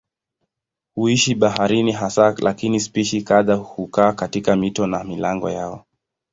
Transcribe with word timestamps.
Huishi 0.95 1.35
baharini 1.35 1.91
hasa 1.91 2.35
lakini 2.41 2.79
spishi 2.79 3.21
kadhaa 3.21 3.55
hukaa 3.55 4.13
katika 4.13 4.55
mito 4.55 4.87
na 4.87 5.03
milango 5.03 5.49
yao. 5.49 5.85